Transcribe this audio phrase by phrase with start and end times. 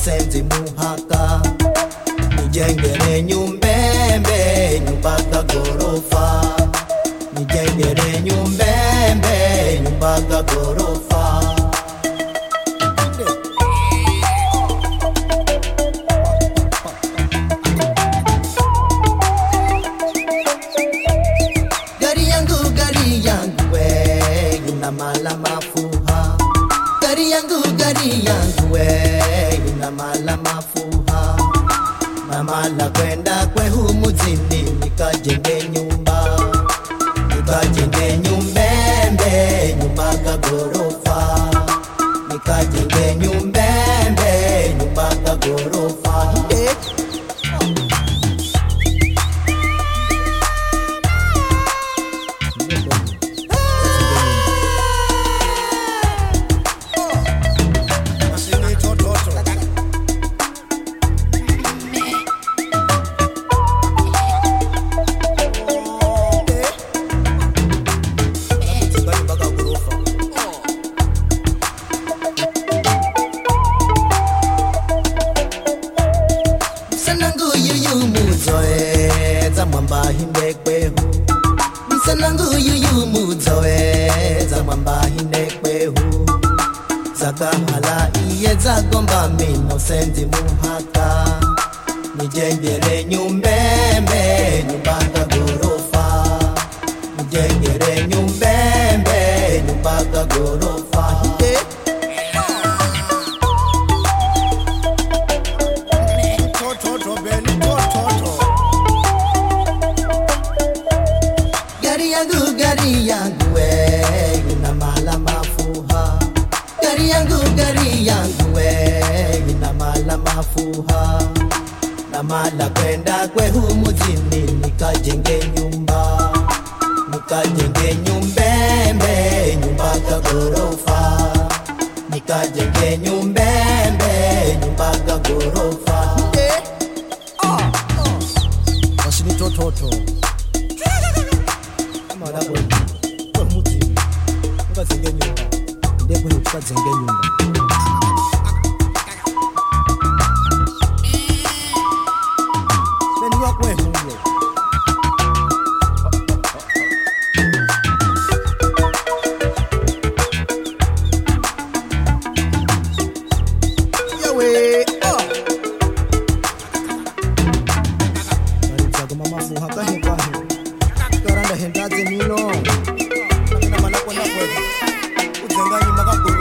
[0.00, 0.49] Send him